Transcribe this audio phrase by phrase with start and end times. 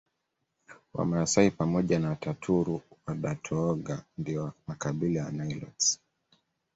[0.93, 5.99] Wamasai pamoja na Wataturu Wadatooga ndio makabila ya Nilotes